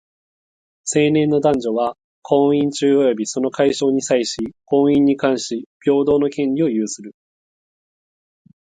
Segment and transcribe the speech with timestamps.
[0.85, 7.13] 成年の男女は、婚姻中及びその解消に際し、婚姻に関し平等の権利を有する。